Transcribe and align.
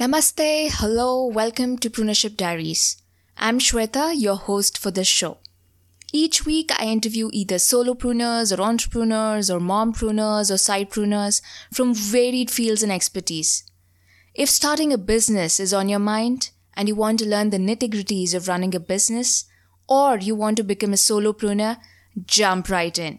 Namaste, 0.00 0.70
hello, 0.74 1.26
welcome 1.26 1.76
to 1.76 1.90
Prunership 1.90 2.36
Diaries. 2.36 3.02
I'm 3.36 3.58
Shweta, 3.58 4.12
your 4.14 4.36
host 4.36 4.78
for 4.78 4.92
this 4.92 5.08
show. 5.08 5.38
Each 6.12 6.46
week, 6.46 6.70
I 6.78 6.84
interview 6.84 7.30
either 7.32 7.56
solopreneurs 7.56 8.56
or 8.56 8.62
entrepreneurs 8.62 9.50
or 9.50 9.58
mompreneurs 9.58 10.52
or 10.52 10.54
sidepreneurs 10.54 11.42
from 11.72 11.96
varied 11.96 12.48
fields 12.48 12.84
and 12.84 12.92
expertise. 12.92 13.64
If 14.36 14.48
starting 14.48 14.92
a 14.92 14.98
business 14.98 15.58
is 15.58 15.74
on 15.74 15.88
your 15.88 15.98
mind 15.98 16.50
and 16.76 16.86
you 16.86 16.94
want 16.94 17.18
to 17.18 17.28
learn 17.28 17.50
the 17.50 17.58
nitty 17.58 17.90
gritties 17.92 18.34
of 18.34 18.46
running 18.46 18.76
a 18.76 18.80
business, 18.80 19.46
or 19.88 20.18
you 20.18 20.36
want 20.36 20.58
to 20.58 20.62
become 20.62 20.92
a 20.92 20.96
solopreneur, 20.96 21.76
jump 22.24 22.68
right 22.68 22.96
in. 22.96 23.18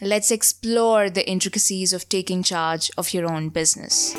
Let's 0.00 0.30
explore 0.30 1.10
the 1.10 1.28
intricacies 1.28 1.92
of 1.92 2.08
taking 2.08 2.42
charge 2.42 2.90
of 2.96 3.12
your 3.12 3.30
own 3.30 3.50
business. 3.50 4.16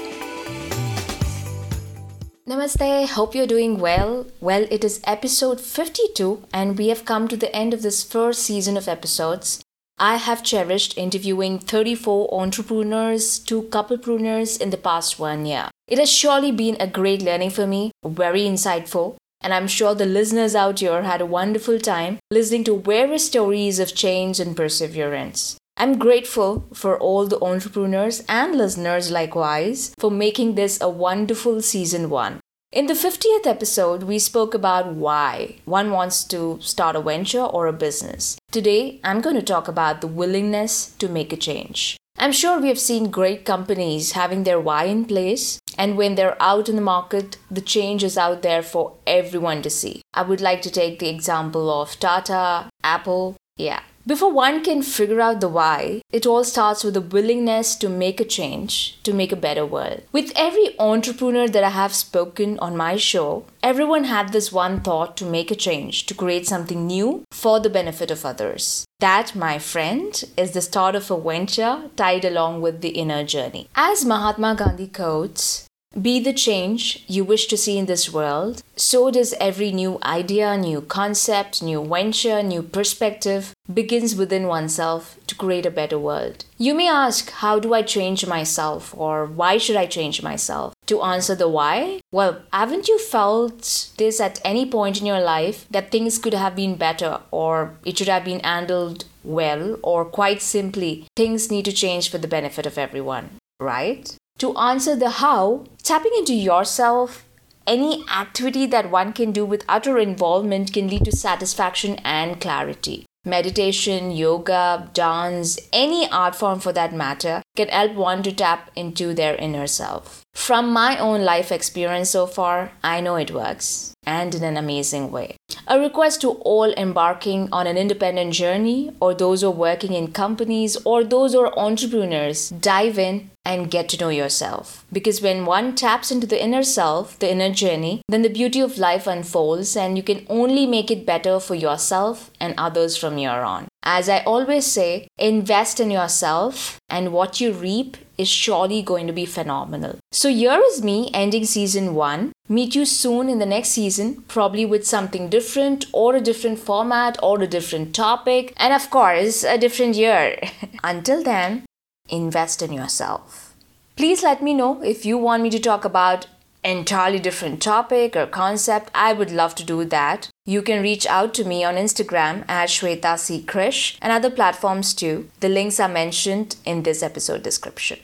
Namaste, 2.47 3.07
hope 3.07 3.33
you're 3.33 3.47
doing 3.47 3.79
well. 3.79 4.27
Well, 4.39 4.67
it 4.69 4.83
is 4.83 5.01
episode 5.05 5.59
52, 5.59 6.43
and 6.53 6.77
we 6.77 6.89
have 6.89 7.03
come 7.03 7.27
to 7.27 7.35
the 7.35 7.53
end 7.55 7.73
of 7.73 7.81
this 7.81 8.03
first 8.03 8.43
season 8.43 8.77
of 8.77 8.87
episodes. 8.87 9.63
I 9.97 10.17
have 10.17 10.43
cherished 10.43 10.95
interviewing 10.95 11.57
34 11.57 12.31
entrepreneurs 12.31 13.39
to 13.39 13.63
couplepreneurs 13.63 14.61
in 14.61 14.69
the 14.69 14.77
past 14.77 15.17
one 15.17 15.47
year. 15.47 15.71
It 15.87 15.97
has 15.97 16.11
surely 16.11 16.51
been 16.51 16.77
a 16.79 16.85
great 16.85 17.23
learning 17.23 17.49
for 17.49 17.65
me, 17.65 17.89
very 18.05 18.41
insightful, 18.41 19.15
and 19.41 19.51
I'm 19.51 19.67
sure 19.67 19.95
the 19.95 20.05
listeners 20.05 20.53
out 20.53 20.81
here 20.81 21.01
had 21.01 21.21
a 21.21 21.25
wonderful 21.25 21.79
time 21.79 22.19
listening 22.29 22.63
to 22.65 22.79
various 22.79 23.25
stories 23.25 23.79
of 23.79 23.95
change 23.95 24.39
and 24.39 24.55
perseverance. 24.55 25.57
I'm 25.77 25.99
grateful 25.99 26.69
for 26.73 26.97
all 26.97 27.27
the 27.27 27.41
entrepreneurs 27.43 28.23
and 28.29 28.55
listeners 28.55 29.11
likewise 29.11 29.93
for 29.99 30.09
making 30.09 30.55
this 30.55 30.79
a 30.79 30.87
wonderful 30.87 31.61
season 31.61 32.09
one. 32.09 32.39
In 32.71 32.87
the 32.87 32.93
50th 32.93 33.45
episode, 33.45 34.03
we 34.03 34.17
spoke 34.17 34.53
about 34.53 34.93
why 34.93 35.57
one 35.65 35.91
wants 35.91 36.23
to 36.25 36.59
start 36.61 36.95
a 36.95 37.01
venture 37.01 37.41
or 37.41 37.67
a 37.67 37.73
business. 37.73 38.37
Today, 38.51 39.01
I'm 39.03 39.19
going 39.19 39.35
to 39.35 39.41
talk 39.41 39.67
about 39.67 39.99
the 39.99 40.07
willingness 40.07 40.91
to 40.99 41.09
make 41.09 41.33
a 41.33 41.37
change. 41.37 41.97
I'm 42.17 42.31
sure 42.31 42.57
we 42.57 42.69
have 42.69 42.79
seen 42.79 43.11
great 43.11 43.43
companies 43.43 44.13
having 44.13 44.45
their 44.45 44.59
why 44.59 44.85
in 44.85 45.03
place, 45.03 45.59
and 45.77 45.97
when 45.97 46.15
they're 46.15 46.41
out 46.41 46.69
in 46.69 46.77
the 46.77 46.81
market, 46.81 47.37
the 47.51 47.59
change 47.59 48.01
is 48.01 48.17
out 48.17 48.41
there 48.43 48.63
for 48.63 48.95
everyone 49.05 49.61
to 49.63 49.69
see. 49.69 50.01
I 50.13 50.21
would 50.21 50.39
like 50.39 50.61
to 50.61 50.71
take 50.71 50.99
the 50.99 51.09
example 51.09 51.69
of 51.69 51.99
Tata, 51.99 52.69
Apple, 52.81 53.35
yeah, 53.57 53.81
before 54.05 54.31
one 54.31 54.63
can 54.63 54.83
figure 54.83 55.21
out 55.21 55.39
the 55.39 55.47
why, 55.47 56.01
it 56.11 56.25
all 56.25 56.43
starts 56.43 56.83
with 56.83 56.97
a 56.97 57.01
willingness 57.01 57.75
to 57.77 57.87
make 57.87 58.19
a 58.19 58.25
change, 58.25 59.01
to 59.03 59.13
make 59.13 59.31
a 59.31 59.37
better 59.37 59.65
world. 59.65 60.03
With 60.11 60.33
every 60.35 60.77
entrepreneur 60.77 61.47
that 61.47 61.63
I 61.63 61.69
have 61.69 61.95
spoken 61.95 62.59
on 62.59 62.75
my 62.75 62.97
show, 62.97 63.45
everyone 63.63 64.03
had 64.03 64.33
this 64.33 64.51
one 64.51 64.81
thought 64.81 65.15
to 65.17 65.25
make 65.25 65.51
a 65.51 65.55
change, 65.55 66.05
to 66.07 66.13
create 66.13 66.45
something 66.45 66.85
new 66.85 67.23
for 67.31 67.59
the 67.59 67.69
benefit 67.69 68.11
of 68.11 68.25
others. 68.25 68.85
That, 68.99 69.35
my 69.35 69.57
friend, 69.57 70.23
is 70.37 70.51
the 70.51 70.61
start 70.61 70.93
of 70.93 71.09
a 71.09 71.19
venture 71.19 71.89
tied 71.95 72.25
along 72.25 72.61
with 72.61 72.81
the 72.81 72.89
inner 72.89 73.23
journey. 73.23 73.69
As 73.75 74.05
Mahatma 74.05 74.55
Gandhi 74.55 74.87
quotes, 74.87 75.65
be 76.01 76.19
the 76.19 76.33
change 76.33 77.03
you 77.07 77.23
wish 77.23 77.47
to 77.47 77.57
see 77.57 77.77
in 77.77 77.85
this 77.85 78.11
world, 78.11 78.61
so 78.75 79.09
does 79.09 79.33
every 79.39 79.71
new 79.71 79.97
idea, 80.03 80.57
new 80.57 80.81
concept, 80.81 81.63
new 81.63 81.83
venture, 81.85 82.43
new 82.43 82.61
perspective 82.61 83.53
begins 83.73 84.15
within 84.15 84.47
oneself 84.47 85.17
to 85.27 85.35
create 85.35 85.65
a 85.65 85.71
better 85.71 85.97
world. 85.97 86.45
You 86.57 86.73
may 86.73 86.87
ask, 86.87 87.31
how 87.31 87.59
do 87.59 87.73
I 87.73 87.81
change 87.81 88.27
myself 88.27 88.93
or 88.97 89.25
why 89.25 89.57
should 89.57 89.75
I 89.75 89.85
change 89.85 90.21
myself? 90.21 90.73
To 90.87 91.01
answer 91.01 91.33
the 91.33 91.49
why, 91.49 92.01
well, 92.11 92.41
haven't 92.51 92.87
you 92.87 92.99
felt 92.99 93.89
this 93.97 94.19
at 94.19 94.41
any 94.43 94.65
point 94.69 94.99
in 94.99 95.05
your 95.05 95.21
life 95.21 95.65
that 95.71 95.91
things 95.91 96.19
could 96.19 96.33
have 96.33 96.55
been 96.55 96.75
better 96.75 97.21
or 97.31 97.77
it 97.85 97.97
should 97.97 98.09
have 98.09 98.25
been 98.25 98.41
handled 98.41 99.05
well 99.23 99.79
or 99.81 100.05
quite 100.05 100.41
simply 100.41 101.07
things 101.15 101.49
need 101.49 101.65
to 101.65 101.71
change 101.71 102.11
for 102.11 102.17
the 102.17 102.27
benefit 102.27 102.65
of 102.65 102.77
everyone, 102.77 103.37
right? 103.59 104.15
To 104.39 104.55
answer 104.57 104.97
the 104.97 105.09
how, 105.09 105.63
tapping 105.85 106.11
into 106.17 106.33
yourself, 106.33 107.23
any 107.67 108.03
activity 108.09 108.65
that 108.65 108.89
one 108.89 109.13
can 109.13 109.31
do 109.31 109.45
with 109.45 109.63
utter 109.69 109.99
involvement 109.99 110.73
can 110.73 110.87
lead 110.87 111.05
to 111.05 111.11
satisfaction 111.11 111.95
and 112.03 112.41
clarity. 112.41 113.05
Meditation, 113.23 114.11
yoga, 114.11 114.89
dance, 114.93 115.57
any 115.73 116.07
art 116.11 116.35
form 116.35 116.59
for 116.59 116.71
that 116.73 116.93
matter 116.93 117.41
can 117.55 117.67
help 117.69 117.93
one 117.93 118.21
to 118.21 118.31
tap 118.31 118.69
into 118.75 119.13
their 119.13 119.35
inner 119.35 119.65
self. 119.65 120.23
From 120.35 120.71
my 120.71 120.97
own 120.97 121.21
life 121.23 121.51
experience 121.51 122.11
so 122.11 122.27
far, 122.27 122.71
I 122.83 123.01
know 123.01 123.15
it 123.15 123.31
works 123.31 123.93
and 124.05 124.35
in 124.35 124.43
an 124.43 124.57
amazing 124.57 125.11
way. 125.11 125.37
A 125.67 125.79
request 125.79 126.21
to 126.21 126.31
all 126.31 126.71
embarking 126.73 127.49
on 127.51 127.65
an 127.65 127.77
independent 127.77 128.33
journey, 128.33 128.91
or 128.99 129.15
those 129.15 129.41
who 129.41 129.47
are 129.47 129.51
working 129.51 129.93
in 129.93 130.11
companies, 130.11 130.77
or 130.85 131.03
those 131.03 131.33
who 131.33 131.39
are 131.39 131.57
entrepreneurs, 131.57 132.49
dive 132.49 132.99
in 132.99 133.31
and 133.45 133.71
get 133.71 133.87
to 133.89 133.97
know 133.97 134.09
yourself. 134.09 134.83
Because 134.91 135.21
when 135.21 135.45
one 135.45 135.75
taps 135.75 136.11
into 136.11 136.27
the 136.27 136.43
inner 136.43 136.63
self, 136.63 137.17
the 137.19 137.31
inner 137.31 137.51
journey, 137.51 138.01
then 138.09 138.23
the 138.23 138.29
beauty 138.29 138.59
of 138.59 138.77
life 138.77 139.07
unfolds, 139.07 139.77
and 139.77 139.95
you 139.95 140.03
can 140.03 140.25
only 140.29 140.65
make 140.65 140.89
it 140.89 141.05
better 141.05 141.39
for 141.39 141.55
yourself 141.55 142.31
and 142.39 142.55
others 142.57 142.97
from 142.97 143.17
here 143.17 143.29
on. 143.29 143.67
As 143.83 144.09
I 144.09 144.19
always 144.21 144.65
say, 144.65 145.07
invest 145.19 145.79
in 145.79 145.91
yourself, 145.91 146.79
and 146.89 147.13
what 147.13 147.39
you 147.39 147.51
reap 147.53 147.97
is 148.17 148.27
surely 148.27 148.81
going 148.81 149.05
to 149.05 149.13
be 149.13 149.25
phenomenal. 149.25 149.99
So, 150.11 150.29
here 150.29 150.59
is 150.67 150.81
me 150.81 151.11
ending 151.13 151.45
season 151.45 151.93
one. 151.93 152.31
Meet 152.47 152.75
you 152.75 152.85
soon 152.85 153.29
in 153.29 153.39
the 153.39 153.45
next 153.45 153.69
season, 153.69 154.23
probably 154.27 154.65
with 154.65 154.87
something 154.87 155.29
different, 155.29 155.85
or 155.91 156.15
a 156.15 156.21
different 156.21 156.59
format, 156.59 157.17
or 157.21 157.41
a 157.41 157.47
different 157.47 157.93
topic, 157.93 158.53
and 158.57 158.73
of 158.73 158.89
course, 158.89 159.43
a 159.43 159.57
different 159.57 159.95
year. 159.95 160.39
Until 160.83 161.23
then, 161.23 161.65
invest 162.09 162.61
in 162.61 162.73
yourself. 162.73 163.53
Please 163.95 164.23
let 164.23 164.43
me 164.43 164.53
know 164.53 164.81
if 164.83 165.05
you 165.05 165.17
want 165.17 165.43
me 165.43 165.49
to 165.49 165.59
talk 165.59 165.85
about 165.85 166.27
entirely 166.65 167.19
different 167.19 167.61
topic 167.61 168.15
or 168.15 168.25
concept, 168.25 168.89
I 168.93 169.13
would 169.13 169.31
love 169.31 169.55
to 169.55 169.63
do 169.63 169.85
that. 169.85 170.29
You 170.45 170.61
can 170.61 170.81
reach 170.81 171.05
out 171.05 171.33
to 171.35 171.45
me 171.45 171.63
on 171.63 171.75
Instagram 171.75 172.43
at 172.49 172.69
Shweta 172.69 173.17
C. 173.19 173.43
Krish 173.43 173.97
and 174.01 174.11
other 174.11 174.29
platforms 174.29 174.93
too. 174.93 175.29
The 175.39 175.49
links 175.49 175.79
are 175.79 175.87
mentioned 175.87 176.55
in 176.65 176.83
this 176.83 177.03
episode 177.03 177.43
description. 177.43 177.99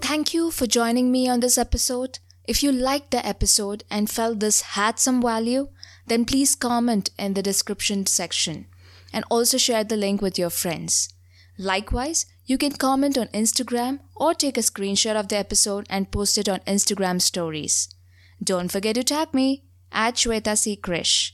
Thank 0.00 0.34
you 0.34 0.50
for 0.50 0.66
joining 0.66 1.12
me 1.12 1.28
on 1.28 1.40
this 1.40 1.56
episode. 1.56 2.18
If 2.48 2.62
you 2.62 2.72
liked 2.72 3.12
the 3.12 3.24
episode 3.24 3.84
and 3.90 4.10
felt 4.10 4.40
this 4.40 4.62
had 4.62 4.98
some 4.98 5.22
value, 5.22 5.68
then 6.06 6.24
please 6.24 6.56
comment 6.56 7.10
in 7.18 7.34
the 7.34 7.42
description 7.42 8.06
section 8.06 8.66
and 9.12 9.24
also 9.30 9.58
share 9.58 9.84
the 9.84 9.96
link 9.96 10.22
with 10.22 10.38
your 10.38 10.50
friends. 10.50 11.08
Likewise, 11.58 12.26
you 12.46 12.58
can 12.58 12.72
comment 12.72 13.18
on 13.18 13.28
Instagram 13.28 14.00
or 14.16 14.34
take 14.34 14.56
a 14.56 14.60
screenshot 14.60 15.14
of 15.14 15.28
the 15.28 15.36
episode 15.36 15.86
and 15.88 16.10
post 16.10 16.38
it 16.38 16.48
on 16.48 16.60
Instagram 16.60 17.20
stories. 17.20 17.88
Don't 18.42 18.72
forget 18.72 18.94
to 18.94 19.04
tag 19.04 19.34
me 19.34 19.64
at 19.92 20.14
Shweta 20.14 20.56
C. 20.56 20.76
Krish. 20.76 21.32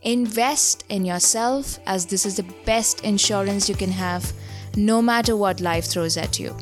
Invest 0.00 0.84
in 0.88 1.04
yourself 1.04 1.78
as 1.86 2.06
this 2.06 2.26
is 2.26 2.36
the 2.36 2.52
best 2.66 3.02
insurance 3.02 3.68
you 3.68 3.76
can 3.76 3.92
have 3.92 4.32
no 4.76 5.00
matter 5.00 5.36
what 5.36 5.60
life 5.60 5.84
throws 5.84 6.16
at 6.16 6.40
you. 6.40 6.56